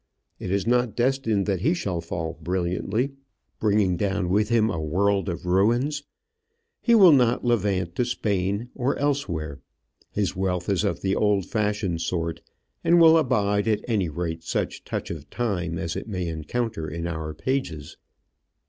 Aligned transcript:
It 0.39 0.49
is 0.49 0.65
not 0.65 0.95
destined 0.95 1.45
that 1.45 1.61
he 1.61 1.75
shall 1.75 2.01
fall 2.01 2.33
brilliantly, 2.41 3.11
bringing 3.59 3.97
down 3.97 4.29
with 4.29 4.49
him 4.49 4.67
a 4.71 4.81
world 4.81 5.29
of 5.29 5.45
ruins. 5.45 6.01
He 6.81 6.95
will 6.95 7.11
not 7.11 7.45
levant 7.45 7.93
to 7.97 8.05
Spain 8.05 8.71
or 8.73 8.97
elsewhere. 8.97 9.59
His 10.09 10.35
wealth 10.35 10.69
is 10.69 10.83
of 10.83 11.01
the 11.03 11.15
old 11.15 11.45
fashioned 11.45 12.01
sort, 12.01 12.41
and 12.83 12.99
will 12.99 13.15
abide 13.15 13.67
at 13.67 13.85
any 13.87 14.09
rate 14.09 14.41
such 14.41 14.83
touch 14.83 15.11
of 15.11 15.29
time 15.29 15.77
as 15.77 15.95
it 15.95 16.07
may 16.09 16.27
encounter 16.27 16.89
in 16.89 17.05
our 17.05 17.35
pages. 17.35 17.95